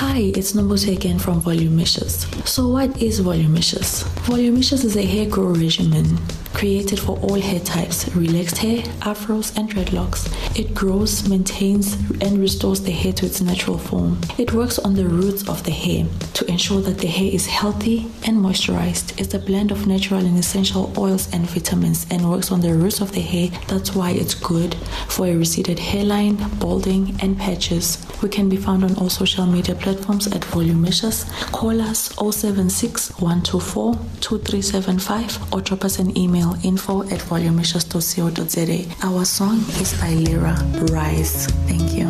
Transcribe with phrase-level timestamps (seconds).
[0.00, 2.26] Hi, it's Nobuti again from Volumicious.
[2.46, 4.02] So, what is Volumicious?
[4.26, 6.18] Volumicious is a hair grow regimen
[6.52, 10.28] created for all hair types relaxed hair, afros, and dreadlocks.
[10.54, 14.20] It grows, maintains, and restores the hair to its natural form.
[14.36, 16.06] It works on the roots of the hair
[16.36, 19.18] to ensure that the hair is healthy and moisturized.
[19.18, 23.00] It's a blend of natural and essential oils and vitamins and works on the roots
[23.00, 23.48] of the hair.
[23.68, 24.74] That's why it's good
[25.08, 27.96] for a receded hairline, balding, and patches.
[28.22, 31.24] We can be found on all social media platforms at Volumicious.
[31.52, 39.06] Call us 076 124 2375 or drop us an email info at volumicious.co.za.
[39.06, 40.54] Our song is by Lira
[40.92, 41.46] Rise.
[41.66, 42.08] Thank you.